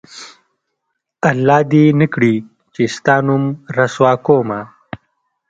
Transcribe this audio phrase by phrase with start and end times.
[1.29, 2.35] الله دې نه کړي
[2.73, 3.43] چې ستا نوم
[3.77, 4.59] رسوا کومه